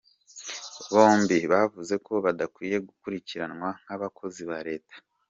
Bombi 0.91 1.37
bavuze 1.53 1.93
ko 2.05 2.13
badakwiye 2.25 2.77
gukurikiranwa 2.87 3.69
nk’abakozi 3.81 4.41
ba 4.49 4.59
Leta 4.67 4.95